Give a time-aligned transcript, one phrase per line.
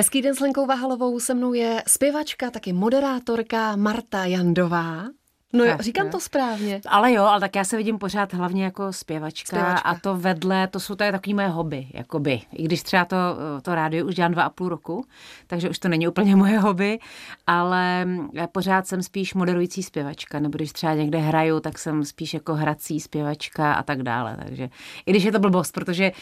[0.00, 5.04] Hezký den s Lenkou Vahalovou, se mnou je zpěvačka, taky moderátorka Marta Jandová.
[5.52, 6.80] No jo, říkám to správně.
[6.88, 9.88] Ale jo, ale tak já se vidím pořád hlavně jako zpěvačka, zpěvačka.
[9.88, 12.40] a to vedle, to jsou tady takový moje hobby, jakoby.
[12.52, 13.16] I když třeba to,
[13.62, 15.04] to rádio už dělám dva a půl roku,
[15.46, 16.98] takže už to není úplně moje hobby,
[17.46, 22.34] ale já pořád jsem spíš moderující zpěvačka, nebo když třeba někde hraju, tak jsem spíš
[22.34, 24.36] jako hrací zpěvačka a tak dále.
[24.42, 24.68] Takže
[25.06, 26.12] i když je to blbost, protože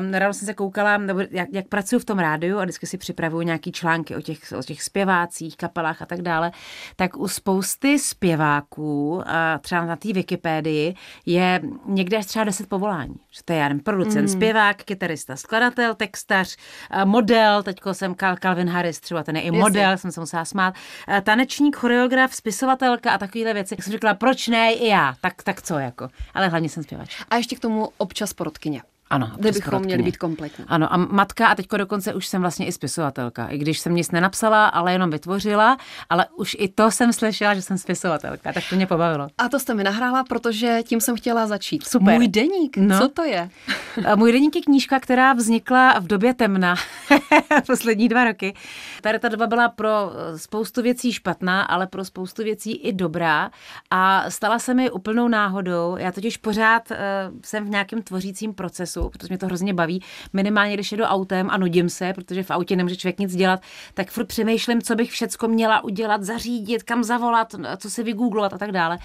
[0.00, 2.98] um, ráno jsem se koukala, nebo jak, jak pracuji v tom rádiu a vždycky si
[2.98, 6.52] připravuju nějaký články o těch, o těch zpěvácích, kapelách a tak dále,
[6.96, 9.22] tak u spousty zpěváků diváků,
[9.60, 10.94] třeba na té Wikipédii,
[11.26, 13.14] je někde až třeba 10 povolání.
[13.30, 14.28] Že to je, já nevím, producent, mm.
[14.28, 16.56] zpěvák, kytarista, skladatel, textař,
[17.04, 20.02] model, teďko jsem Calvin Harris, třeba ten je i model, Jestli.
[20.02, 20.74] jsem se musela smát,
[21.22, 23.74] tanečník, choreograf, spisovatelka a takovéhle věci.
[23.74, 25.14] Jak jsem řekla, proč ne i já?
[25.20, 26.08] Tak, tak co jako?
[26.34, 27.22] Ale hlavně jsem zpěvač.
[27.30, 28.82] A ještě k tomu občas porotkyně.
[29.10, 30.64] Ano, kde bychom měli být kompletní.
[30.68, 33.46] Ano, a matka a teďko dokonce už jsem vlastně i spisovatelka.
[33.46, 35.76] I když jsem nic nenapsala, ale jenom vytvořila,
[36.10, 39.28] ale už i to jsem slyšela, že jsem spisovatelka, tak to mě pobavilo.
[39.38, 41.86] A to jste mi nahrála, protože tím jsem chtěla začít.
[41.86, 42.14] Super.
[42.14, 42.98] Můj deník, no.
[42.98, 43.50] co to je?
[44.16, 46.74] Můj deník je knížka, která vznikla v době temna,
[47.66, 48.54] poslední dva roky.
[49.02, 53.50] Tady ta doba byla pro eh, spoustu věcí špatná, ale pro spoustu věcí i dobrá
[53.90, 55.96] a stala se mi úplnou náhodou.
[55.96, 56.96] Já totiž pořád uh,
[57.44, 60.02] jsem v nějakém tvořícím procesu času, protože mě to hrozně baví.
[60.32, 63.60] Minimálně, když jedu autem a nudím se, protože v autě nemůže člověk nic dělat,
[63.94, 68.58] tak furt přemýšlím, co bych všecko měla udělat, zařídit, kam zavolat, co si vygooglovat a
[68.58, 68.98] tak dále.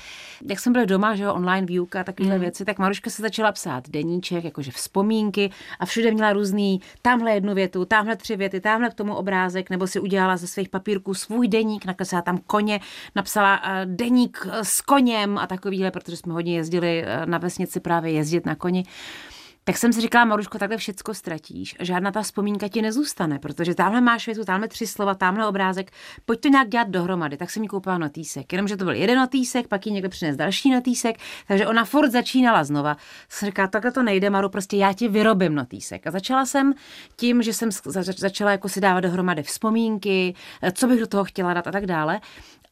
[0.50, 2.42] Jak jsem byla doma, že jo, online výuka a takovéhle mm.
[2.42, 7.54] věci, tak Maruška se začala psát deníček, jakože vzpomínky a všude měla různý, tamhle jednu
[7.54, 11.48] větu, tamhle tři věty, tamhle k tomu obrázek, nebo si udělala ze svých papírků svůj
[11.48, 12.80] deník, nakreslila tam koně,
[13.16, 18.12] napsala uh, deník s koněm a takovýhle, protože jsme hodně jezdili uh, na vesnici právě
[18.12, 18.84] jezdit na koni
[19.64, 24.02] tak jsem si říkala, Maruško, takhle všecko ztratíš žádná ta vzpomínka ti nezůstane, protože tamhle
[24.02, 25.92] máš větu, tamhle tři slova, tamhle obrázek,
[26.26, 27.38] pojď to nějak dělat dohromady.
[27.38, 30.72] Tak jsem mi koupila notýsek, jenomže to byl jeden notýsek, pak ji někdo přines další
[30.72, 31.16] notýsek,
[31.48, 32.98] takže ona furt začínala znova.
[33.30, 36.08] Jsem říkala, takhle to nejde, Maru, prostě já ti vyrobím notýsek.
[36.08, 36.74] A začala jsem
[37.16, 37.70] tím, že jsem
[38.18, 40.36] začala jako si dávat dohromady vzpomínky,
[40.74, 42.20] co bych do toho chtěla dát a tak dále.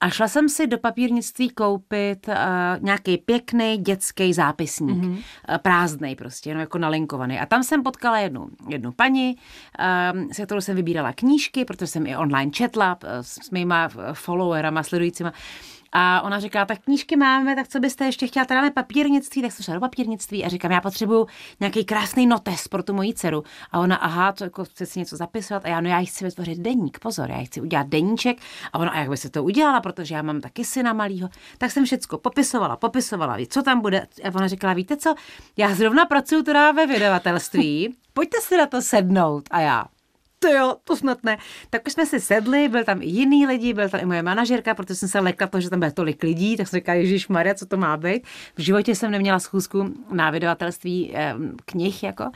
[0.02, 2.34] A šla jsem si do papírnictví koupit uh,
[2.80, 5.18] nějaký pěkný dětský zápisník, mm-hmm.
[5.50, 7.40] uh, prázdnej prostě, no jako nalinkovaný.
[7.40, 9.36] A tam jsem potkala jednu, jednu paní,
[10.16, 14.84] uh, se kterou jsem vybírala knížky, protože jsem i online četla uh, s mýma followerama,
[14.84, 15.34] sledujícíma.
[15.92, 19.64] A ona říká, tak knížky máme, tak co byste ještě chtěla, ne papírnictví, tak jsem
[19.64, 21.28] šla do papírnictví a říkám, já potřebuju
[21.60, 23.44] nějaký krásný notes pro tu moji dceru.
[23.72, 26.60] A ona, aha, to jako chce si něco zapisovat a já, no já chci vytvořit
[26.60, 28.38] deník, pozor, já chci udělat deníček
[28.74, 31.30] a ona, a jak by se to udělala, protože já mám taky syna malýho.
[31.58, 34.08] Tak jsem všecko popisovala, popisovala, co tam bude.
[34.24, 35.16] A ona říkala, víte co,
[35.58, 39.44] já zrovna pracuju teda ve vydavatelství, pojďte si na to sednout.
[39.52, 39.86] A já,
[40.42, 41.38] to jo, to snad ne.
[41.70, 44.76] Tak už jsme si sedli, byl tam i jiný lidi, byl tam i moje manažerka,
[44.76, 47.56] protože jsem se lekla to, že tam bude tolik lidí, tak jsem říkala, Ježíš Maria,
[47.56, 48.24] co to má být.
[48.56, 51.36] V životě jsem neměla schůzku na vydavatelství eh,
[51.66, 52.32] knih, jako.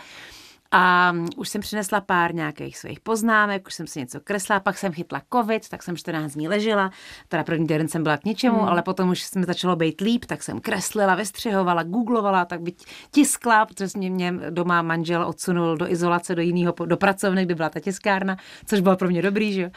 [0.77, 4.91] A už jsem přinesla pár nějakých svých poznámek, už jsem si něco kresla, pak jsem
[4.91, 6.91] chytla covid, tak jsem 14 dní ležela,
[7.27, 8.67] teda první den jsem byla k ničemu, mm.
[8.67, 12.73] ale potom už jsme začalo být líp, tak jsem kreslila, vystřihovala, googlovala, tak by
[13.11, 17.69] tiskla, protože mě, mě doma manžel odsunul do izolace, do jiného, do pracovny, kde byla
[17.69, 19.69] ta tiskárna, což bylo pro mě dobrý, že jo.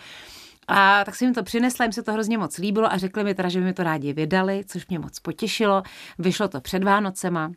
[0.69, 3.35] A tak jsem jim to přinesla, jim se to hrozně moc líbilo a řekli mi
[3.35, 5.83] teda, že by mi to rádi vydali, což mě moc potěšilo.
[6.19, 7.51] Vyšlo to před Vánocema,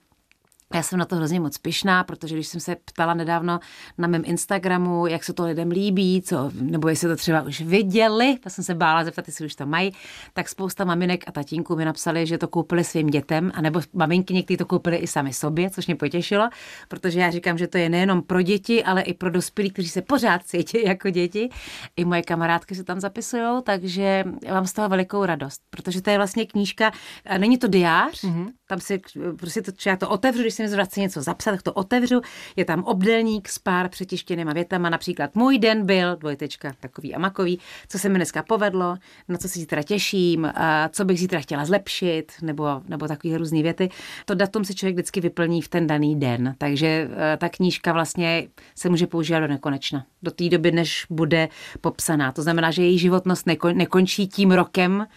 [0.73, 3.59] já jsem na to hrozně moc pyšná, protože když jsem se ptala nedávno
[3.97, 8.37] na mém Instagramu, jak se to lidem líbí, co, nebo jestli to třeba už viděli,
[8.43, 9.93] tak jsem se bála zeptat, jestli už to mají,
[10.33, 14.57] tak spousta maminek a tatínků mi napsali, že to koupili svým dětem, anebo maminky někteří
[14.57, 16.49] to koupili i sami sobě, což mě potěšilo,
[16.87, 20.01] protože já říkám, že to je nejenom pro děti, ale i pro dospělí, kteří se
[20.01, 21.49] pořád cítí jako děti.
[21.95, 26.17] I moje kamarádky se tam zapisují, takže mám z toho velikou radost, protože to je
[26.17, 26.91] vlastně knížka,
[27.37, 28.47] není to diář, mm-hmm.
[28.71, 29.01] Tam si
[29.37, 32.21] prostě to, já to otevřu, když si mi chci něco zapsat, tak to otevřu.
[32.55, 37.59] Je tam obdelník s pár přetištěnýma větama, například můj den byl, dvojtečka, takový a makový,
[37.87, 38.95] co se mi dneska povedlo,
[39.27, 43.61] na co se zítra těším, a co bych zítra chtěla zlepšit, nebo, nebo takové různé
[43.63, 43.89] věty.
[44.25, 48.47] To datum si člověk vždycky vyplní v ten daný den, takže e, ta knížka vlastně
[48.75, 50.05] se může používat do nekonečna.
[50.23, 51.49] Do té doby, než bude
[51.81, 52.31] popsaná.
[52.31, 55.07] To znamená, že její životnost nekončí tím rokem,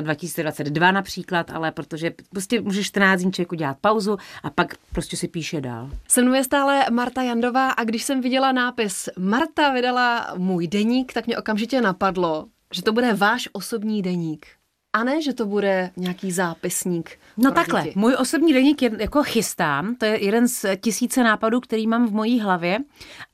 [0.00, 5.28] 2022 například, ale protože prostě může 14 dní člověk udělat pauzu a pak prostě si
[5.28, 5.90] píše dál.
[6.08, 11.12] Se mnou je stále Marta Jandová a když jsem viděla nápis Marta vydala můj deník,
[11.12, 14.46] tak mě okamžitě napadlo, že to bude váš osobní deník.
[14.94, 17.18] A ne, že to bude nějaký zápisník.
[17.36, 17.98] No takhle, děti.
[17.98, 22.12] můj osobní deník je, jako chystám, to je jeden z tisíce nápadů, který mám v
[22.12, 22.78] mojí hlavě.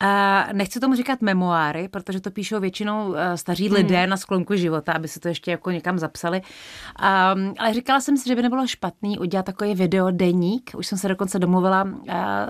[0.00, 3.76] A nechci tomu říkat memoáry, protože to píšou většinou eh, staří hmm.
[3.76, 6.42] lidé na sklonku života, aby se to ještě jako někam zapsali.
[6.96, 10.70] A, ale říkala jsem si, že by nebylo špatný udělat takový videodeník.
[10.76, 11.92] Už jsem se dokonce domluvila uh,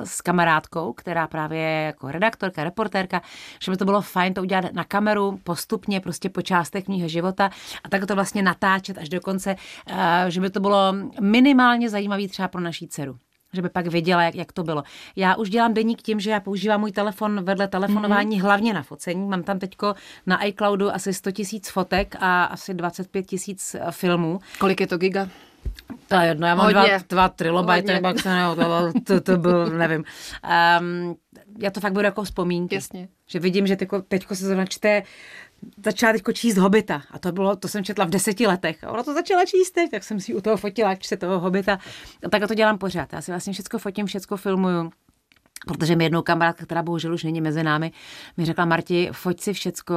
[0.05, 3.23] s kamarádkou, která právě je jako redaktorka, reportérka,
[3.63, 7.51] že by to bylo fajn to udělat na kameru postupně, prostě po částech mého života
[7.85, 9.57] a tak to vlastně natáčet až do konce,
[9.91, 9.97] uh,
[10.29, 13.17] že by to bylo minimálně zajímavý třeba pro naší dceru
[13.53, 14.83] že by pak věděla, jak, jak to bylo.
[15.17, 18.43] Já už dělám deník tím, že já používám můj telefon vedle telefonování mm-hmm.
[18.43, 19.29] hlavně na focení.
[19.29, 19.95] Mám tam teďko
[20.27, 24.41] na iCloudu asi 100 tisíc fotek a asi 25 tisíc eh, filmů.
[24.59, 25.29] Kolik je to giga?
[26.09, 30.05] To je jedno, já mám dva, dva trilobajty, nebo to, to, to, to byl, nevím.
[30.81, 31.17] Um,
[31.59, 32.75] já to fakt budu jako vzpomínky.
[32.75, 33.09] Jasně.
[33.27, 35.03] Že vidím, že teďko, teďko se zrovna čte
[35.85, 39.03] začala teď číst Hobita a to bylo, to jsem četla v deseti letech a ona
[39.03, 41.79] to začala číst teď, tak jsem si u toho fotila, čte toho Hobita
[42.27, 43.13] a tak to dělám pořád.
[43.13, 44.91] Já si vlastně všechno fotím, všechno filmuju.
[45.67, 47.93] Protože mi jednou kamarádka, která bohužel už není mezi námi,
[48.37, 49.95] mi řekla, Marti, foť si všecko,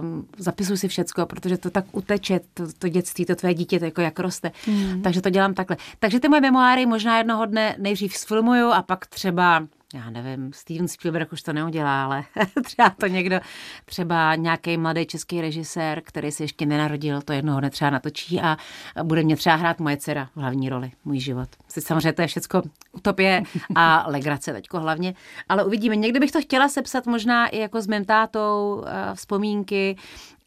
[0.00, 3.84] um, zapisuj si všecko, protože to tak uteče, to, to dětství, to tvoje dítě, to
[3.84, 4.52] jako jak roste.
[4.66, 5.02] Mm.
[5.02, 5.76] Takže to dělám takhle.
[5.98, 10.88] Takže ty moje memoáry možná jednoho dne nejdřív sfilmuju a pak třeba já nevím, Steven
[10.88, 12.24] Spielberg už to neudělá, ale
[12.64, 13.40] třeba to někdo,
[13.84, 18.56] třeba nějaký mladý český režisér, který se ještě nenarodil, to jednoho dne třeba natočí a
[19.02, 21.48] bude mě třeba hrát moje dcera v hlavní roli, můj život.
[21.68, 22.62] Samozřejmě to je všecko
[22.92, 23.42] utopie
[23.74, 25.14] a legrace teďko hlavně,
[25.48, 25.96] ale uvidíme.
[25.96, 29.96] Někdy bych to chtěla sepsat možná i jako s mým tátou, eh, vzpomínky,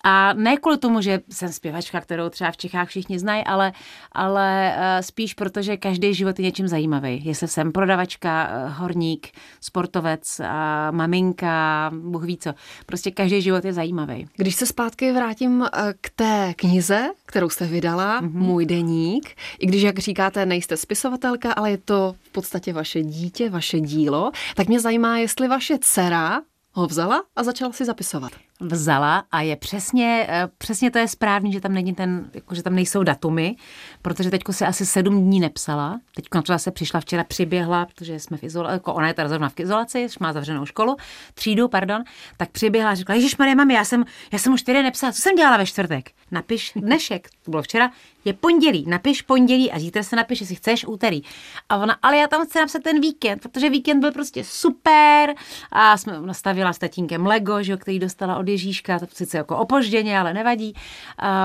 [0.03, 3.73] a ne kvůli tomu, že jsem zpěvačka, kterou třeba v Čechách všichni znají, ale,
[4.11, 7.21] ale eh, spíš protože každý život je něčím zajímavý.
[7.25, 9.27] Jestli jsem prodavačka, eh, horník,
[9.61, 10.41] sportovec,
[10.91, 12.53] maminka, Bůh ví co.
[12.85, 14.27] Prostě každý život je zajímavý.
[14.35, 18.31] Když se zpátky vrátím eh, k té knize, kterou jste vydala, mm-hmm.
[18.31, 23.49] Můj deník, i když, jak říkáte, nejste spisovatelka, ale je to v podstatě vaše dítě,
[23.49, 26.41] vaše dílo, tak mě zajímá, jestli vaše dcera
[26.71, 31.53] ho vzala a začala si zapisovat vzala a je přesně, eh, přesně to je správný,
[31.53, 33.55] že tam není ten, jako, že tam nejsou datumy,
[34.01, 35.99] protože teďko se asi sedm dní nepsala.
[36.15, 39.29] Teď na to zase přišla včera, přiběhla, protože jsme v izolaci, jako ona je teda
[39.29, 40.95] zrovna v izolaci, má zavřenou školu,
[41.33, 42.03] třídu, pardon,
[42.37, 45.21] tak přiběhla a řekla, Ježíš Maria, mami, já jsem, já jsem už čtyři nepsala, co
[45.21, 46.11] jsem dělala ve čtvrtek?
[46.31, 47.91] Napiš dnešek, to bylo včera,
[48.27, 51.21] je pondělí, napiš pondělí a zítra se napiš, jestli chceš úterý.
[51.69, 55.35] A ona, ale já tam chci napsat ten víkend, protože víkend byl prostě super
[55.71, 60.33] a jsme nastavila s tatínkem Lego, že, který dostala od Ježíška, sice jako opožděně, ale
[60.33, 60.73] nevadí,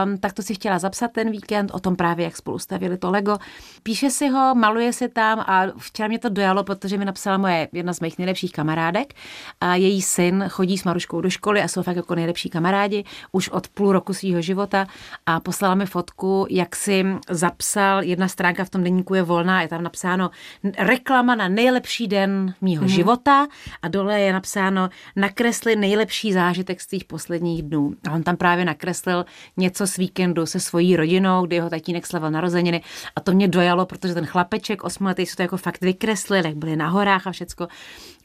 [0.05, 3.11] um, tak to si chtěla zapsat ten víkend, o tom právě, jak spolu stavili to
[3.11, 3.39] Lego.
[3.83, 7.69] Píše si ho, maluje se tam a včera mě to dojalo, protože mi napsala moje
[7.73, 9.15] jedna z mých nejlepších kamarádek
[9.61, 13.49] a její syn chodí s Maruškou do školy a jsou fakt jako nejlepší kamarádi už
[13.49, 14.87] od půl roku svého života
[15.27, 19.69] a poslala mi fotku, jak si zapsal, jedna stránka v tom denníku je volná, je
[19.69, 20.31] tam napsáno
[20.79, 22.95] reklama na nejlepší den mýho mm-hmm.
[22.95, 23.47] života
[23.83, 27.95] a dole je napsáno nakresli nejlepší zážitek z těch posledních dnů.
[28.09, 29.25] A on tam právě nakreslil
[29.57, 32.83] něco z víkendu se svojí rodinou, kdy jeho tatínek slavil narozeniny.
[33.17, 36.77] A to mě dojalo, protože ten chlapeček osmiletý se to jako fakt vykreslil, jak byli
[36.77, 37.69] na horách a všecko.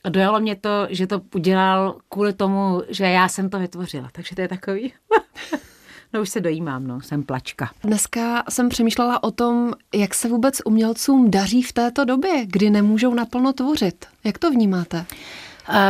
[0.03, 4.09] A dojalo mě to, že to udělal kvůli tomu, že já jsem to vytvořila.
[4.11, 4.93] Takže to je takový...
[6.13, 7.69] No už se dojímám, no, jsem plačka.
[7.83, 13.13] Dneska jsem přemýšlela o tom, jak se vůbec umělcům daří v této době, kdy nemůžou
[13.13, 14.05] naplno tvořit.
[14.23, 15.05] Jak to vnímáte?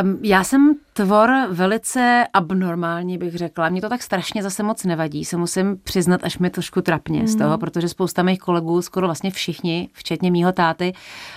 [0.03, 3.69] Um, já jsem tvor velice abnormální, bych řekla.
[3.69, 7.27] Mně to tak strašně zase moc nevadí, se musím přiznat, až mi trošku trapně mm.
[7.27, 10.93] z toho, protože spousta mých kolegů, skoro vlastně všichni, včetně mýho táty,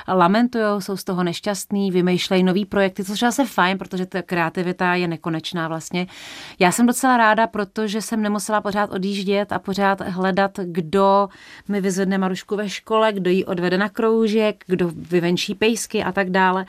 [0.09, 4.95] lamentují, jsou z toho nešťastní, vymýšlejí nový projekty, což je zase fajn, protože ta kreativita
[4.95, 6.07] je nekonečná vlastně.
[6.59, 11.29] Já jsem docela ráda, protože jsem nemusela pořád odjíždět a pořád hledat, kdo
[11.69, 16.31] mi vyzvedne Marušku ve škole, kdo ji odvede na kroužek, kdo vyvenčí pejsky a tak
[16.31, 16.67] dále.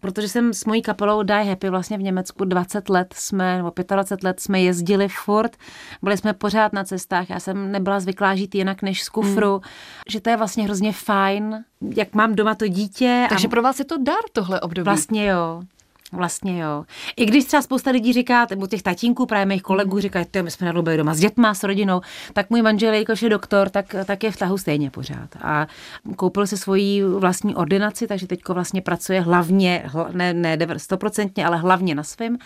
[0.00, 3.72] Protože jsem s mojí kapelou Die Happy vlastně v Německu Německu 20 let jsme, nebo
[3.94, 5.56] 25 let jsme jezdili furt,
[6.02, 9.60] byli jsme pořád na cestách, já jsem nebyla zvyklá žít jinak než z kufru, mm.
[10.08, 11.64] že to je vlastně hrozně fajn,
[11.96, 13.26] jak mám doma to dítě.
[13.28, 13.50] Takže a...
[13.50, 14.84] pro vás je to dar tohle období?
[14.84, 15.62] Vlastně jo.
[16.12, 16.84] Vlastně jo.
[17.16, 20.72] I když třeba spousta lidí říká, nebo těch tatínků, právě mých kolegů říkají, my jsme
[20.72, 22.00] na doma s dětma, s rodinou,
[22.32, 25.28] tak můj manžel, jakož je doktor, tak, tak je v tahu stejně pořád.
[25.42, 25.66] A
[26.16, 31.94] koupil si svoji vlastní ordinaci, takže teďko vlastně pracuje hlavně, ne, ne stoprocentně, ale hlavně
[31.94, 32.38] na svém.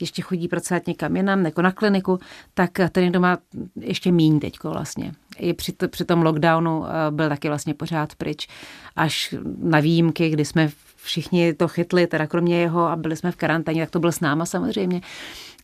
[0.00, 2.18] Ještě chodí pracovat někam jinam, jako na kliniku,
[2.54, 3.38] tak ten doma
[3.80, 5.12] ještě míň teďko vlastně.
[5.38, 8.48] I při, při tom lockdownu eh, byl taky vlastně pořád pryč,
[8.96, 10.70] až na výjimky, kdy jsme
[11.02, 14.20] všichni to chytli, teda kromě jeho a byli jsme v karanténě, tak to byl s
[14.20, 15.00] náma samozřejmě.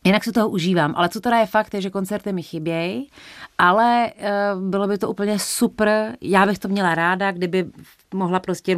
[0.05, 3.09] Jinak si toho užívám, ale co teda je fakt, je, že koncerty mi chybějí,
[3.57, 4.11] ale
[4.55, 7.65] uh, bylo by to úplně super, já bych to měla ráda, kdyby
[8.13, 8.77] mohla prostě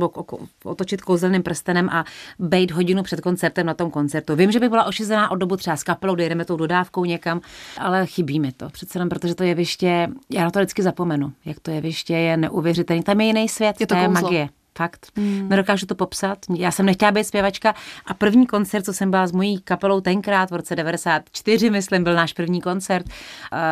[0.63, 2.06] otočit kouzelným prstenem a
[2.39, 4.36] být hodinu před koncertem na tom koncertu.
[4.36, 7.42] Vím, že by byla ošizená od dobu třeba s kapelou, jdeme tou dodávkou někam,
[7.78, 8.70] ale chybí mi to.
[8.70, 13.04] Přece jenom, protože to jeviště, já na to vždycky zapomenu, jak to jeviště je neuvěřitelné.
[13.04, 14.50] Tam je jiný svět, je to, to je magie
[14.80, 15.12] fakt.
[15.18, 15.50] Hmm.
[15.50, 16.38] Nedokážu to popsat.
[16.56, 20.52] Já jsem nechtěla být zpěvačka a první koncert, co jsem byla s mojí kapelou tenkrát
[20.52, 23.06] v roce 94, myslím, byl náš první koncert.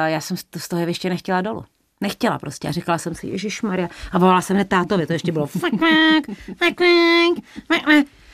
[0.05, 1.63] Já jsem z toho ještě nechtěla dolů.
[2.01, 3.89] Nechtěla prostě a říkala jsem si, Ježíš Maria.
[4.11, 5.47] A volala jsem hned tátovi, to ještě bylo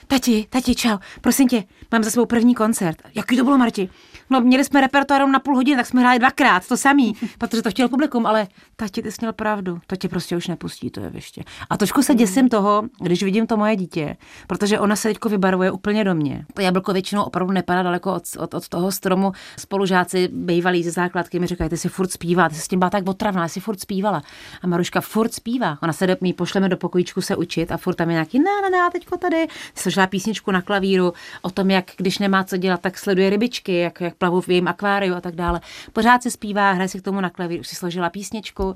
[0.08, 2.98] Tati, tati, čau, prosím tě, mám za svou první koncert.
[3.16, 3.90] Jaký to bylo, Marti?
[4.30, 7.70] No, měli jsme repertoár na půl hodiny, tak jsme hráli dvakrát, to samý, protože to
[7.70, 11.12] chtěl publikum, ale tati, ty jsi měl pravdu, to tě prostě už nepustí, to je
[11.14, 11.44] ještě.
[11.70, 14.18] A trošku se děsím toho, když vidím to moje dítě,
[14.48, 16.46] protože ona se teďko vybarvuje úplně do mě.
[16.54, 19.32] To jablko většinou opravdu nepadá daleko od, od, od toho stromu.
[19.60, 22.90] Spolužáci bývalí ze základky mi říkají, ty si furt zpívá, ty jsi s tím byla
[22.90, 24.24] tak otravná, jsi furt zpívala.
[24.62, 25.78] A Maruška furt zpívá.
[25.82, 28.62] Ona se do, my pošleme do pokojíčku se učit a furt tam je nějaký, ne,
[28.64, 29.48] ne, ne, teďko tady.
[29.94, 34.02] Složila písničku na klavíru o tom, jak když nemá co dělat, tak sleduje rybičky, jak,
[34.02, 35.62] jak plavu v jejím akváriu a tak dále.
[35.94, 38.76] Pořád se zpívá, hraje si k tomu na klavír, už si složila písničku.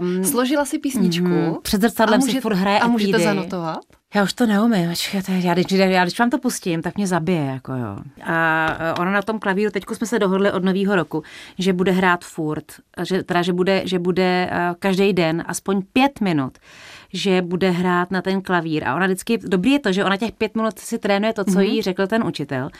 [0.00, 1.26] Um, složila si písničku.
[1.26, 3.24] Mm, před zrcadlem si furt hraje A můžete etídy.
[3.24, 3.84] zanotovat?
[4.14, 4.94] Já už to neumím,
[5.28, 7.98] já když, já když vám to pustím, tak mě zabije, jako jo.
[8.24, 11.22] A ona na tom klavíru, teď jsme se dohodli od nového roku,
[11.58, 12.64] že bude hrát furt,
[13.02, 16.58] že, teda, že bude, že bude uh, každý den aspoň pět minut
[17.14, 18.88] že bude hrát na ten klavír.
[18.88, 21.50] A ona vždycky, dobrý je to, že ona těch pět minut si trénuje to, co
[21.50, 21.60] mm-hmm.
[21.60, 22.70] jí řekl ten učitel.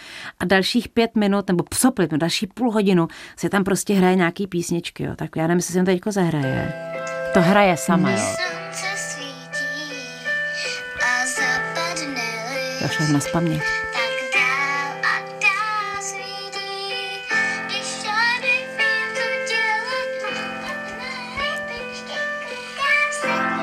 [0.40, 4.46] A dalších pět minut, nebo psoplit, no, další půl hodinu si tam prostě hraje nějaký
[4.46, 5.04] písničky.
[5.04, 5.12] Jo.
[5.16, 6.72] Tak já nevím, jestli se to teďko zahraje.
[7.34, 8.18] To hraje sama, jo.
[12.82, 13.62] To šlo na spaměť.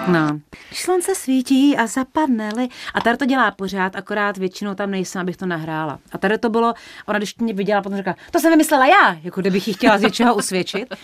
[0.07, 0.39] No,
[0.81, 2.67] slunce svítí a zapadne-li.
[2.93, 5.99] A tady to dělá pořád, akorát většinou tam nejsem, abych to nahrála.
[6.11, 6.73] A tady to bylo,
[7.05, 10.01] ona když mě viděla, potom říká, to jsem vymyslela já, jako kdybych ji chtěla z
[10.01, 10.95] něčeho usvědčit.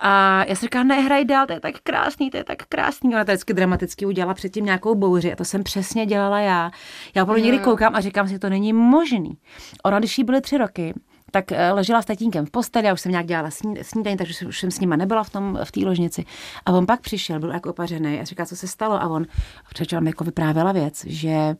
[0.00, 3.14] A já jsem říkala, nehraj dál, to je tak krásný, to je tak krásný.
[3.14, 6.70] Ona to vždycky dramaticky udělala předtím nějakou bouři a to jsem přesně dělala já.
[7.14, 9.38] Já opravdu někdy koukám a říkám si, to není možný.
[9.84, 10.94] Ona, když jí byly tři roky,
[11.30, 13.50] tak eh, ležela s tatínkem v posteli, já už jsem nějak dělala
[13.82, 16.24] snídaní, takže už jsem s nima nebyla v tom v té ložnici.
[16.66, 19.02] A on pak přišel, byl jako opařený a říká, co se stalo.
[19.02, 19.26] A on
[19.74, 21.56] přečel mi jako vyprávěla věc, že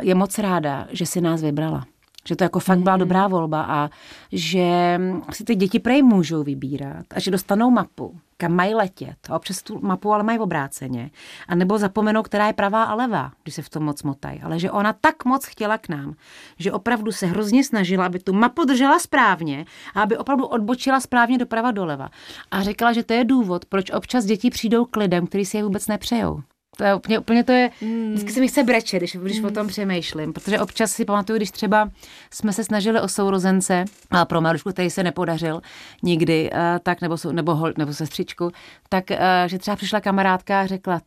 [0.00, 1.84] je moc ráda, že si nás vybrala
[2.26, 3.90] že to jako fakt byla dobrá volba a
[4.32, 5.00] že
[5.32, 9.16] si ty děti prej můžou vybírat a že dostanou mapu, kam mají letět.
[9.30, 11.10] A občas tu mapu ale mají v obráceně.
[11.48, 14.40] A nebo zapomenou, která je pravá a levá, když se v tom moc motají.
[14.42, 16.14] Ale že ona tak moc chtěla k nám,
[16.58, 19.64] že opravdu se hrozně snažila, aby tu mapu držela správně
[19.94, 22.08] a aby opravdu odbočila správně doprava doleva.
[22.50, 25.64] A řekla, že to je důvod, proč občas děti přijdou k lidem, kteří si je
[25.64, 26.42] vůbec nepřejou.
[26.76, 28.12] To je úplně, úplně to je, mm.
[28.12, 29.46] vždycky se mi chce brečet, když, když mm.
[29.46, 31.90] o tom přemýšlím, protože občas si pamatuju, když třeba
[32.30, 35.60] jsme se snažili o sourozence, a pro Marušku, který se nepodařil
[36.02, 36.50] nikdy,
[36.82, 38.50] tak nebo, nebo, hol, nebo sestřičku,
[38.88, 39.04] tak
[39.46, 41.00] že třeba přišla kamarádka a řekla,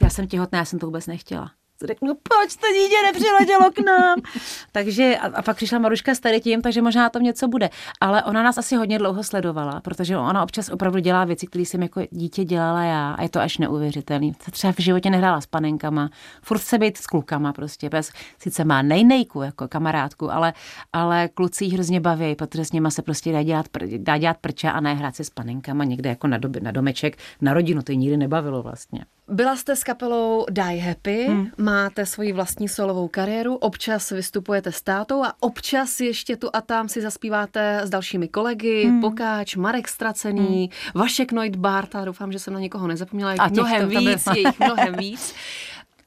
[0.00, 1.50] já jsem těhotná, já jsem to vůbec nechtěla
[1.86, 4.18] řeknu, proč to dítě nepřiletělo k nám.
[4.72, 7.70] takže a, a pak přišla Maruška s tady tím, takže možná tam něco bude.
[8.00, 11.82] Ale ona nás asi hodně dlouho sledovala, protože ona občas opravdu dělá věci, které jsem
[11.82, 14.32] jako dítě dělala já a je to až neuvěřitelný.
[14.50, 16.10] Třeba v životě nehrála s panenkama,
[16.42, 17.88] furt se být s klukama prostě.
[17.88, 20.52] Bez, sice má nejnejku jako kamarádku, ale,
[20.92, 23.66] ale kluci jí hrozně baví, protože s nima se prostě dá dělat,
[23.96, 27.18] dá dělat prča a ne hrát se s panenkama někde jako na, doby, na domeček,
[27.40, 29.04] na rodinu, to jí nikdy nebavilo vlastně.
[29.30, 31.50] Byla jste s kapelou Die Happy, hmm.
[31.58, 36.88] máte svoji vlastní solovou kariéru, občas vystupujete s tátou a občas ještě tu a tam
[36.88, 39.00] si zaspíváte s dalšími kolegy, hmm.
[39.00, 41.02] Pokáč, Marek Stracený, hmm.
[41.02, 44.94] Vašek Neutbarta, doufám, že jsem na někoho nezapomněla, je mnohem to, víc, je jich mnohem
[44.94, 45.34] víc.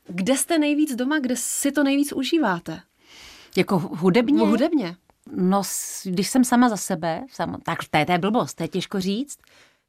[0.08, 2.80] Kde jste nejvíc doma, kde si to nejvíc užíváte?
[3.58, 4.48] Jako hudebně?
[4.48, 4.96] Hudebně.
[5.36, 5.62] No,
[6.04, 9.00] když jsem sama za sebe, sama, tak to je, to je blbost, to je těžko
[9.00, 9.38] říct.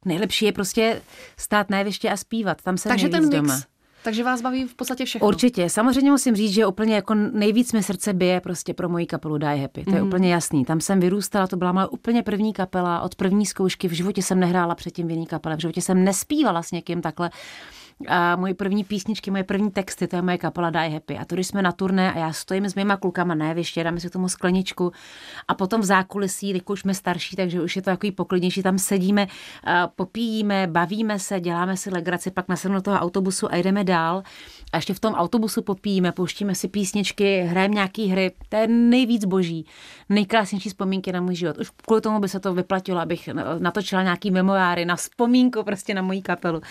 [0.05, 1.01] Nejlepší je prostě
[1.37, 2.61] stát na jeviště a zpívat.
[2.61, 3.35] Tam se Takže ten mix.
[3.35, 3.59] doma.
[4.03, 5.27] Takže vás baví v podstatě všechno.
[5.27, 5.69] Určitě.
[5.69, 9.55] Samozřejmě musím říct, že úplně jako nejvíc mi srdce bije prostě pro moji kapelu Die
[9.55, 9.83] Happy.
[9.83, 10.07] To je mm.
[10.07, 10.65] úplně jasný.
[10.65, 13.01] Tam jsem vyrůstala, to byla moje úplně první kapela.
[13.01, 15.55] Od první zkoušky v životě jsem nehrála předtím v jiný kapele.
[15.57, 17.29] V životě jsem nespívala s někým takhle
[18.07, 21.17] A moje první písničky, moje první texty, to je moje kapela Die Happy.
[21.17, 24.09] A to, když jsme na turné a já stojím s mýma klukama jeviště, dáme si
[24.09, 24.91] tomu skleničku
[25.47, 28.77] a potom v zákulisí, teď už jsme starší, takže už je to takový poklidnější, tam
[28.77, 29.27] sedíme,
[29.95, 34.23] popíjíme, bavíme se, děláme si legraci, pak nasednu do toho autobusu a jdeme dál.
[34.73, 38.31] A ještě v tom autobusu popíjíme, pouštíme si písničky, hrajeme nějaký hry.
[38.49, 39.65] To je nejvíc boží,
[40.09, 41.57] nejkrásnější vzpomínky na můj život.
[41.57, 46.01] Už kvůli tomu by se to vyplatilo, abych natočila nějaký memoáry na vzpomínku prostě na
[46.01, 46.61] moji kapelu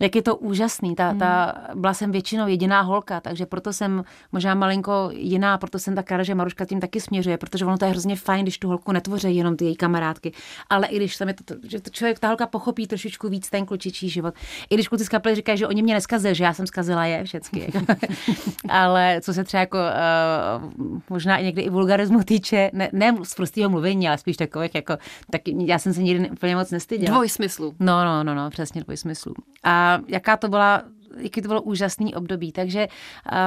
[0.00, 0.94] jak je to úžasný.
[0.94, 1.80] Ta, ta, hmm.
[1.80, 6.22] byla jsem většinou jediná holka, takže proto jsem možná malinko jiná, proto jsem tak ráda,
[6.22, 9.36] že Maruška tím taky směřuje, protože ono to je hrozně fajn, když tu holku netvoří
[9.36, 10.32] jenom ty její kamarádky,
[10.70, 13.66] ale i když tam je to, že to člověk, ta holka pochopí trošičku víc ten
[13.66, 14.34] klučičí život.
[14.70, 17.24] I když kluci z kapely říkají, že oni mě neskazili, že já jsem zkazila je
[17.24, 17.72] všechny.
[18.68, 23.34] ale co se třeba jako uh, možná i někdy i vulgarismu týče, ne, ne z
[23.34, 24.96] prostého mluvení, ale spíš takových jako,
[25.30, 27.14] tak já jsem se nikdy úplně moc nestyděla.
[27.14, 27.74] Dvojsmyslu.
[27.80, 29.34] No, no, no, no, přesně dvojsmyslu.
[29.64, 30.82] A jaká to byla
[31.16, 32.52] jaký to bylo úžasný období.
[32.52, 32.88] Takže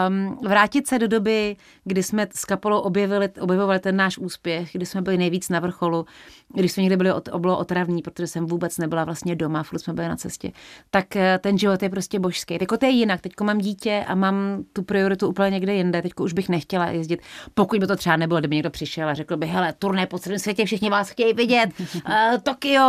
[0.08, 4.86] um, vrátit se do doby, kdy jsme s Kapolou objevili, objevovali ten náš úspěch, kdy
[4.86, 6.05] jsme byli nejvíc na vrcholu,
[6.53, 9.93] když jsme někde byli od, bylo otravní, protože jsem vůbec nebyla vlastně doma, furt jsme
[9.93, 10.51] byli na cestě,
[10.89, 12.58] tak eh, ten život je prostě božský.
[12.58, 13.22] Teď to je jinak.
[13.22, 16.01] Teď mám dítě a mám tu prioritu úplně někde jinde.
[16.01, 17.22] Teď už bych nechtěla jezdit.
[17.53, 20.39] Pokud by to třeba nebylo, kdyby někdo přišel a řekl by, hele, turné po celém
[20.39, 21.70] světě, všichni vás chtějí vidět.
[21.79, 22.84] Uh, Tokio,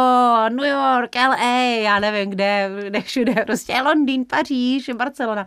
[0.48, 4.63] New York, LA, já nevím kde, kde všude, prostě Londýn, Paříž,
[4.96, 5.46] Barcelona.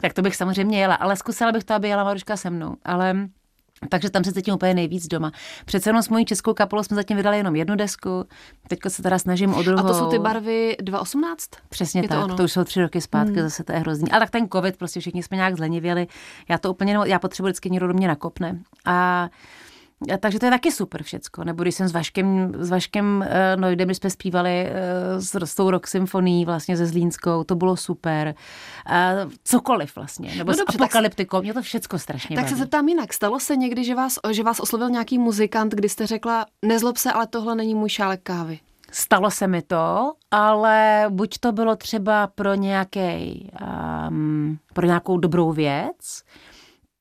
[0.00, 2.76] Tak to bych samozřejmě jela, ale zkusila bych to, aby jela Maruška se mnou.
[2.84, 3.28] Ale
[3.88, 5.32] takže tam se cítím úplně nejvíc doma.
[5.64, 8.24] Přece jenom s mojí českou kapelou jsme zatím vydali jenom jednu desku,
[8.68, 9.86] teď se teda snažím o druhou.
[9.86, 11.50] A to jsou ty barvy 2018?
[11.68, 12.36] Přesně je tak, to, ono?
[12.36, 13.42] to už jsou tři roky zpátky, hmm.
[13.42, 14.10] zase to je hrozný.
[14.10, 16.06] A tak ten covid, prostě všichni jsme nějak zlenivěli.
[16.48, 18.58] Já to úplně, já potřebuji vždycky někdo do mě nakopne.
[18.84, 19.28] A
[20.20, 21.44] takže to je taky super všecko.
[21.44, 25.54] Nebo když jsem s Vaškem, s Vaškem uh, no, my jsme zpívali uh, s, s
[25.54, 28.34] tou rock symfonií vlastně ze Zlínskou, to bylo super.
[28.90, 30.34] Uh, cokoliv vlastně.
[30.36, 32.54] Nebo no, s dobře, apokalyptikou, mě to všecko strašně Tak baví.
[32.54, 33.12] se zeptám jinak.
[33.12, 37.12] Stalo se někdy, že vás, že vás oslovil nějaký muzikant, kdy jste řekla, nezlob se,
[37.12, 38.58] ale tohle není můj šálek kávy?
[38.92, 43.50] Stalo se mi to, ale buď to bylo třeba pro nějaký,
[44.08, 46.22] um, pro nějakou dobrou věc,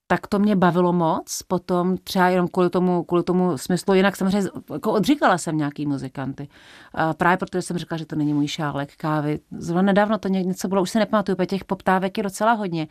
[0.08, 4.50] tak to mě bavilo moc, potom třeba jenom kvůli tomu, kvůli tomu smyslu, jinak samozřejmě
[4.74, 6.48] jako odříkala jsem nějaký muzikanty.
[6.94, 9.40] A právě protože jsem řekla, že to není můj šálek kávy.
[9.58, 12.88] Zrovna nedávno to něco bylo, už se nepamatuju, těch poptávek je docela hodně.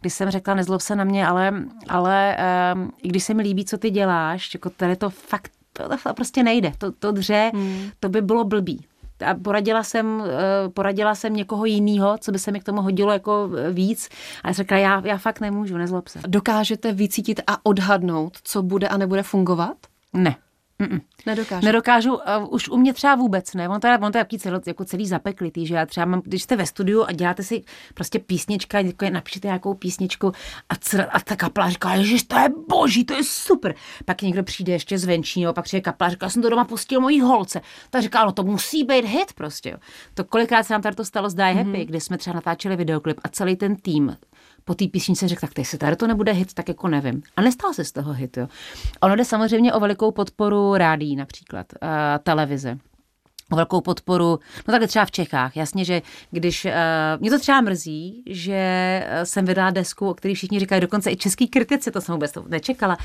[0.00, 1.52] Když jsem řekla, nezlob se na mě, ale,
[1.88, 2.36] ale
[2.74, 6.14] um, i když se mi líbí, co ty děláš, jako tady to fakt to, to
[6.14, 6.72] prostě nejde.
[6.78, 7.90] To, to dře, hmm.
[8.00, 8.86] to by bylo blbý
[9.26, 13.12] a poradila jsem, eh, poradila jsem někoho jiného, co by se mi k tomu hodilo
[13.12, 14.08] jako víc.
[14.42, 16.20] A já jsem řekla, já, já fakt nemůžu, nezlob se.
[16.26, 19.76] Dokážete vycítit a odhadnout, co bude a nebude fungovat?
[20.12, 20.36] Ne.
[20.80, 21.00] Mm-mm.
[21.26, 21.66] Nedokážu.
[21.66, 23.68] Nedokážu, uh, už u mě třeba vůbec ne.
[23.68, 26.56] On to, on to je celý, jako celý zapeklitý, že já třeba mám, když jste
[26.56, 30.32] ve studiu a děláte si prostě písnička, jako napíšete nějakou písničku
[30.68, 33.74] a, cr, a ta kapela říká, že to je boží, to je super.
[34.04, 37.00] Pak někdo přijde ještě zvenčí, jo, pak přijde kapela, říká, já jsem to doma pustil
[37.00, 37.60] mojí holce.
[37.90, 39.70] Ta říká, no to musí být hit prostě.
[39.70, 39.76] Jo.
[40.14, 41.86] To kolikrát se nám tady to stalo s Die Happy, mm-hmm.
[41.86, 44.16] kde jsme třeba natáčeli videoklip a celý ten tým
[44.68, 47.22] po té písničce řekl, tak jestli tady to nebude hit, tak jako nevím.
[47.36, 48.36] A nestal se z toho hit.
[48.36, 48.48] Jo.
[49.00, 51.88] Ono jde samozřejmě o velikou podporu rádí například, uh,
[52.22, 52.78] televize
[53.52, 55.56] o velkou podporu, no takhle třeba v Čechách.
[55.56, 56.70] Jasně, že když, uh,
[57.20, 61.48] mě to třeba mrzí, že jsem vydala desku, o který všichni říkají, dokonce i český
[61.48, 62.96] kritici, to jsem vůbec nečekala,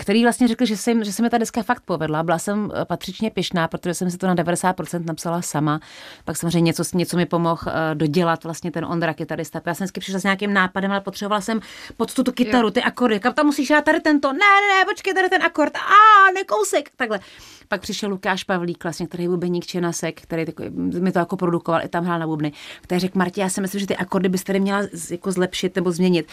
[0.00, 2.22] který vlastně řekl, že se, že se mi ta deska fakt povedla.
[2.22, 5.80] Byla jsem eh, patřičně pěšná, protože jsem si to na 90% napsala sama.
[6.24, 9.60] Pak samozřejmě něco, něco mi pomohl uh, dodělat vlastně ten Ondra kytarista.
[9.66, 11.60] Já jsem vždycky přišla s nějakým nápadem, ale potřebovala jsem
[11.96, 13.20] pod tu, tu kytaru, ty akordy.
[13.20, 14.32] Kam tam musíš dát tady tento?
[14.32, 15.76] Ne, ne, ne, počkej, tady ten akord.
[15.76, 16.90] A, ne kousek.
[16.96, 17.20] Takhle.
[17.68, 20.44] Pak přišel Lukáš Pavlík, vlastně, který je bubeník Čenasek, který
[20.76, 23.80] mi to jako produkoval, i tam hrál na bubny, který řekl, Martě, já si myslím,
[23.80, 26.28] že ty akordy byste tady měla jako zlepšit nebo změnit.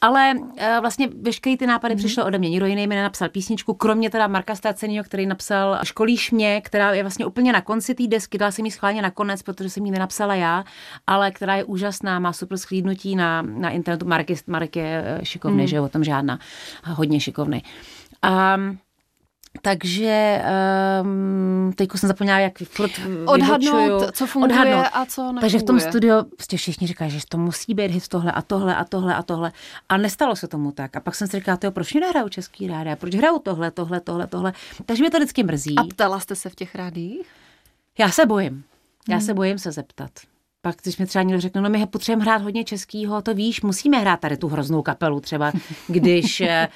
[0.00, 0.46] Ale uh,
[0.80, 1.98] vlastně veškeré ty nápady mm-hmm.
[1.98, 2.50] přišly ode mě.
[2.50, 7.02] Nikdo jiný mi nenapsal písničku, kromě teda Marka Stacenio, který napsal Školíš mě, která je
[7.02, 9.90] vlastně úplně na konci té desky, dala jsem ji schválně na konec, protože jsem ji
[9.90, 10.64] nenapsala já,
[11.06, 14.06] ale která je úžasná, má super schlídnutí na, na internetu.
[14.06, 15.66] Marek je, Marek je šikovný, mm.
[15.66, 16.38] že o tom žádná,
[16.84, 17.62] hodně šikovný.
[18.56, 18.78] Um,
[19.62, 20.42] takže
[21.02, 22.90] um, teďko jsem zapomněla, jak furt
[23.26, 24.10] Odhadnout, vyhočuju.
[24.12, 24.86] co funguje Odhadnout.
[24.92, 25.40] a co nefunguje.
[25.40, 28.76] Takže v tom studiu prostě všichni říkají, že to musí být hit tohle a tohle
[28.76, 29.52] a tohle a tohle.
[29.88, 30.96] A nestalo se tomu tak.
[30.96, 32.96] A pak jsem si říkala, to proč nehraju český rádia?
[32.96, 34.52] Proč hraju tohle, tohle, tohle, tohle?
[34.86, 35.74] Takže mě to vždycky mrzí.
[35.78, 37.26] A ptala jste se v těch rádích?
[37.98, 38.64] Já se bojím.
[39.08, 39.26] Já hmm.
[39.26, 40.10] se bojím se zeptat.
[40.62, 43.98] Pak když mi třeba někdo řekne, no my potřebujeme hrát hodně českýho, to víš, musíme
[43.98, 45.52] hrát tady tu hroznou kapelu třeba,
[45.88, 46.68] když, eh,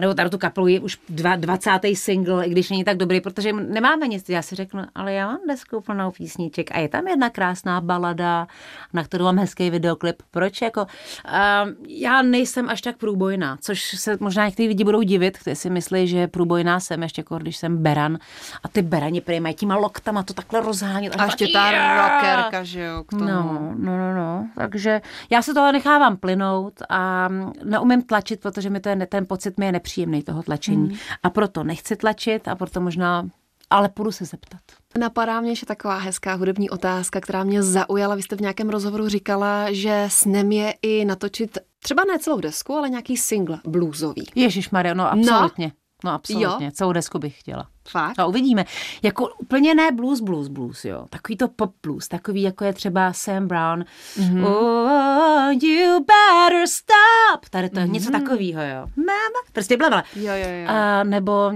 [0.00, 1.70] nebo tady tu kapelu je už dva, 20.
[1.94, 4.28] single, i když není tak dobrý, protože nemáme nic.
[4.28, 8.46] Já si řeknu, ale já mám desku plnou písniček a je tam jedna krásná balada,
[8.92, 10.22] na kterou mám hezký videoklip.
[10.30, 10.62] Proč?
[10.62, 15.56] Jako, uh, já nejsem až tak průbojná, což se možná někteří lidi budou divit, kteří
[15.56, 18.18] si myslí, že průbojná jsem ještě jako když jsem beran
[18.62, 21.16] a ty berani prý mají těma loktama to takhle rozhánět.
[21.18, 23.04] A ještě ta rockerka, že jo.
[23.24, 24.48] No, no, no, no.
[24.54, 27.28] Takže já se toho nechávám plynout a
[27.64, 30.88] neumím tlačit, protože mi to je, ten pocit mi je nepříjemný toho tlačení.
[30.88, 30.98] Hmm.
[31.22, 33.28] A proto nechci tlačit a proto možná
[33.70, 34.60] ale půjdu se zeptat.
[34.98, 38.14] Napadá mě ještě taková hezká hudební otázka, která mě zaujala.
[38.14, 42.72] Vy jste v nějakém rozhovoru říkala, že snem je i natočit třeba ne celou desku,
[42.72, 44.26] ale nějaký single bluesový.
[44.34, 45.66] Ježíš Maria, no absolutně.
[45.66, 45.83] No.
[46.04, 46.72] No absolutně, jo?
[46.72, 47.66] celou desku bych chtěla.
[47.88, 48.18] Fakt?
[48.18, 48.64] A uvidíme.
[49.02, 51.06] Jako úplně ne blues, blues, blues, jo.
[51.10, 53.84] Takový to pop blues, takový jako je třeba Sam Brown.
[54.16, 54.46] Mm-hmm.
[54.46, 57.48] Oh, you better stop.
[57.50, 57.90] Tady to je mm-hmm.
[57.90, 58.86] něco takového, jo.
[58.96, 59.40] Mama.
[59.52, 60.08] Prostě blablabla.
[60.16, 60.68] Jo, jo, jo.
[60.68, 61.52] A, nebo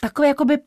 [0.00, 0.58] takový jakoby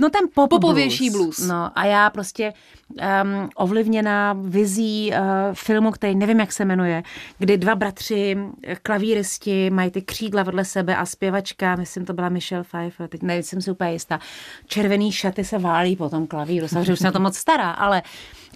[0.00, 1.24] No ten pop Popovější blues.
[1.38, 1.48] blues.
[1.48, 2.52] No a já prostě
[2.92, 5.18] um, ovlivněná vizí uh,
[5.54, 7.02] filmu, který nevím, jak se jmenuje,
[7.38, 8.36] kdy dva bratři,
[8.82, 13.62] klavíristi, mají ty křídla vedle sebe a zpěvačka, myslím, to byla Michelle Pfeiffer, teď nejsem
[13.62, 14.20] si úplně jistá,
[14.66, 18.02] červený šaty se válí po tom klavíru, samozřejmě už jsem na to moc stará, ale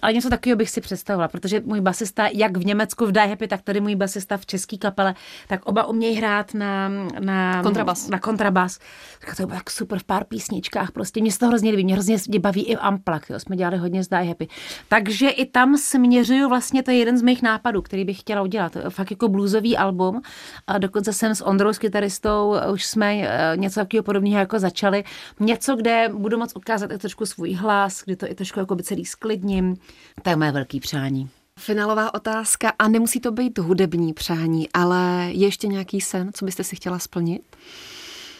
[0.02, 3.48] ale něco takového bych si představovala, protože můj basista, jak v Německu v Die Happy,
[3.48, 5.14] tak tady můj basista v české kapele,
[5.48, 6.88] tak oba umějí hrát na,
[7.20, 8.08] na kontrabas.
[8.08, 8.78] Na kontrabas.
[9.26, 10.92] Tak to bylo tak super v pár písničkách.
[10.92, 11.84] Prostě mě z toho hrozně líbí.
[11.84, 13.30] Mě hrozně mě baví i Amplak.
[13.30, 13.40] Jo.
[13.40, 14.48] Jsme dělali hodně z Die Happy.
[14.88, 18.76] Takže i tam směřuju vlastně, to je jeden z mých nápadů, který bych chtěla udělat.
[18.88, 20.22] Fakt jako bluesový album.
[20.66, 25.04] A dokonce jsem s Ondrou, s kytaristou, už jsme eh, něco takového podobného jako začali.
[25.40, 28.82] Něco, kde budu moc ukázat i trošku svůj hlas, kdy to i trošku jako by
[28.82, 29.76] celý sklidním.
[30.22, 31.30] To je moje velký přání.
[31.58, 36.64] Finálová otázka, a nemusí to být hudební přání, ale je ještě nějaký sen, co byste
[36.64, 37.56] si chtěla splnit?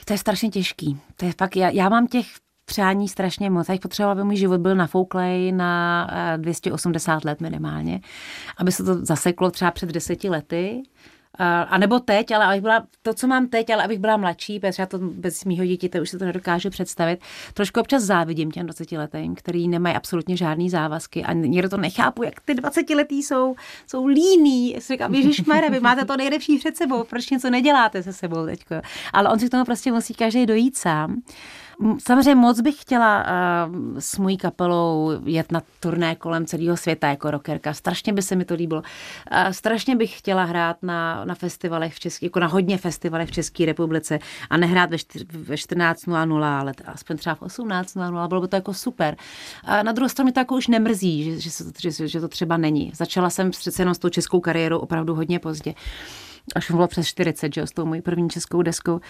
[0.04, 1.00] To je strašně těžký.
[1.16, 2.26] To je fakt, já, já mám těch
[2.64, 3.68] přání strašně moc.
[3.68, 8.00] Já potřebovala, aby můj život byl nafouklej na 280 eh, let minimálně,
[8.56, 10.82] aby se to zaseklo třeba před deseti lety
[11.38, 14.82] a nebo teď, ale abych byla, to, co mám teď, ale abych byla mladší, protože
[14.82, 17.20] já to bez mýho dítěte už se to nedokážu představit.
[17.54, 22.22] Trošku občas závidím těm 20 letým, který nemají absolutně žádný závazky a někdo to nechápu,
[22.22, 23.54] jak ty 20 letý jsou,
[23.86, 24.76] jsou líní.
[24.88, 28.74] Říkám, Ježišmere, vy máte to nejlepší před sebou, proč něco neděláte se sebou teďko.
[29.12, 31.22] Ale on si k tomu prostě musí každý dojít sám.
[31.98, 37.30] Samozřejmě moc bych chtěla uh, s mojí kapelou jet na turné kolem celého světa jako
[37.30, 37.74] rockerka.
[37.74, 38.80] Strašně by se mi to líbilo.
[38.80, 43.32] Uh, strašně bych chtěla hrát na, na festivalech v České, jako na hodně festivalech v
[43.32, 44.18] České republice
[44.50, 48.74] a nehrát ve, čtyř, ve 14.00, ale aspoň třeba v 18.00, bylo by to jako
[48.74, 49.16] super.
[49.64, 52.56] A na druhou stranu mi to jako už nemrzí, že, že, že, že to třeba
[52.56, 52.92] není.
[52.94, 55.74] Začala jsem přece jenom s tou českou kariérou opravdu hodně pozdě
[56.54, 59.00] až bylo přes 40, že s tou mojí první českou deskou.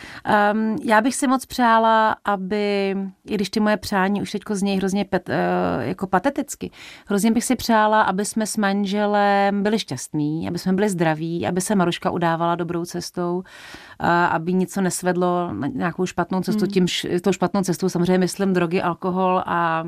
[0.52, 4.78] Um, já bych si moc přála, aby, i když ty moje přání už teďko znějí
[4.78, 5.34] hrozně pet, uh,
[5.80, 6.70] jako pateticky,
[7.06, 11.60] hrozně bych si přála, aby jsme s manželem byli šťastní, aby jsme byli zdraví, aby
[11.60, 16.64] se Maruška udávala dobrou cestou, uh, aby něco nesvedlo na nějakou špatnou cestu.
[16.64, 16.70] Mm.
[16.70, 16.86] Tím
[17.22, 19.84] tou špatnou cestou samozřejmě myslím drogy, alkohol a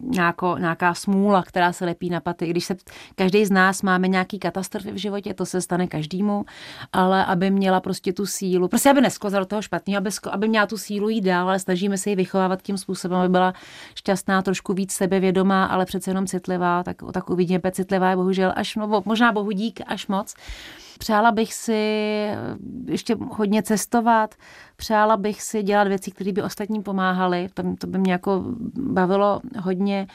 [0.00, 2.46] nějako, nějaká smůla, která se lepí na paty.
[2.46, 2.76] Když se
[3.14, 6.44] každý z nás máme nějaký katastrofy v životě, to se stane každému,
[6.92, 10.66] ale aby měla prostě tu sílu, prostě aby nesklozala do toho špatného, aby, aby měla
[10.66, 13.54] tu sílu jít dál, ale snažíme se ji vychovávat tím způsobem, aby byla
[13.94, 18.76] šťastná, trošku víc sebevědomá, ale přece jenom citlivá, tak, tak uvidíme, citlivá je bohužel až,
[18.76, 20.34] no, možná bohu dík až moc.
[20.98, 21.82] Přála bych si
[22.86, 24.34] ještě hodně cestovat,
[24.76, 29.40] přála bych si dělat věci, které by ostatním pomáhaly, to, to by mě jako bavilo
[29.60, 30.06] hodně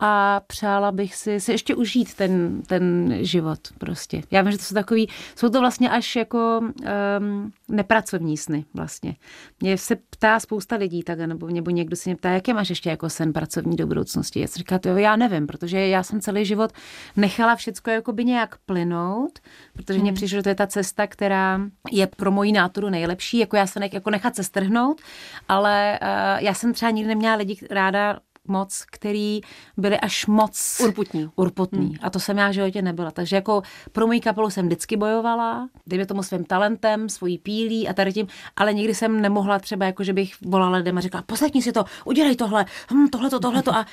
[0.00, 4.22] a přála bych si, si ještě užít ten, ten život prostě.
[4.30, 9.16] Já vím, že to jsou takový, jsou to vlastně až jako um, nepracovní sny vlastně.
[9.60, 12.90] Mě se ptá spousta lidí tak, nebo, nebo někdo si mě ptá, jaké máš ještě
[12.90, 14.40] jako sen pracovní do budoucnosti.
[14.40, 16.72] Já si říkám, jo, já nevím, protože já jsem celý život
[17.16, 19.38] nechala všecko jako by nějak plynout,
[19.72, 20.16] protože mě hmm.
[20.28, 21.60] Že to je ta cesta, která
[21.90, 25.00] je pro moji náturu nejlepší, jako já se ne, jako nechat se strhnout,
[25.48, 29.40] ale uh, já jsem třeba nikdy neměla lidi ráda moc, který
[29.76, 31.30] byli až moc urputní.
[31.36, 31.86] urputní.
[31.86, 31.96] Hmm.
[32.02, 33.10] A to jsem já v životě nebyla.
[33.10, 37.92] Takže jako pro moji kapelu jsem vždycky bojovala, dejme tomu svým talentem, svojí pílí a
[37.92, 41.62] tady tím, ale nikdy jsem nemohla třeba jako, že bych volala lidem a řekla, poslechni
[41.62, 43.86] si to, udělej tohle, hm, tohle to, tohle to a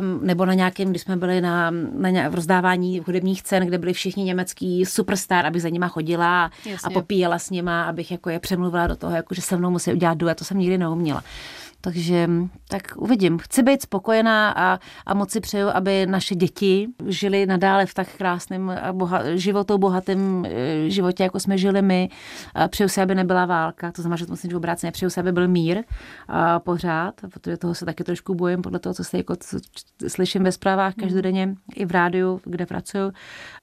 [0.00, 3.78] um, nebo na nějakém, když jsme byli na, na ně, v rozdávání hudebních cen, kde
[3.78, 6.86] byli všichni německý superstar, aby za nima chodila Jasně.
[6.86, 9.92] a popíjela s nima, abych jako je přemluvila do toho, jako, že se mnou musí
[9.92, 11.22] udělat duet, to jsem nikdy neuměla.
[11.84, 12.28] Takže
[12.68, 13.38] tak uvidím.
[13.38, 18.08] Chci být spokojená a, a moc si přeju, aby naše děti žili nadále v tak
[18.16, 22.08] krásném a boha, životou bohatém eh, životě, jako jsme žili my.
[22.54, 24.92] A přeju si, aby nebyla válka, to znamená, že to musím obráceně.
[24.92, 25.82] Přeju si, aby byl mír
[26.28, 29.58] a pořád, protože toho se taky trošku bojím, podle toho, co se jako co
[30.08, 31.04] slyším ve zprávách hmm.
[31.04, 33.12] každodenně i v rádiu, kde pracuju.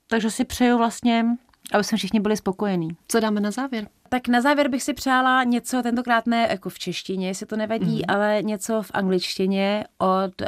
[0.08, 1.26] Takže si přeju vlastně
[1.74, 2.90] aby jsme všichni byli spokojení.
[3.08, 3.88] Co dáme na závěr?
[4.10, 7.96] Tak na závěr bych si přála něco, tentokrát ne jako v češtině, jestli to nevadí,
[7.96, 8.02] mm.
[8.08, 10.48] ale něco v angličtině od uh,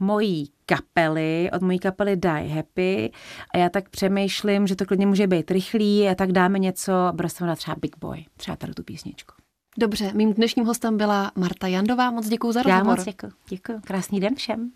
[0.00, 3.12] mojí kapely, od mojí kapely Die Happy.
[3.54, 7.28] A já tak přemýšlím, že to klidně může být rychlý a tak dáme něco, bude
[7.28, 9.34] se třeba Big Boy, třeba tady tu písničku.
[9.78, 12.10] Dobře, mým dnešním hostem byla Marta Jandová.
[12.10, 12.86] Moc děkuji za rozhovor.
[12.86, 13.32] Já moc děkuji.
[13.48, 13.80] Děkuji.
[13.84, 14.70] Krásný den všem.